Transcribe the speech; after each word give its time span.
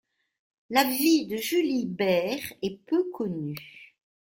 La 0.71 0.83
vie 0.83 1.27
de 1.27 1.37
Julie 1.37 1.85
Behr 1.85 2.53
est 2.63 2.83
peu 2.87 3.03
connue. 3.13 3.93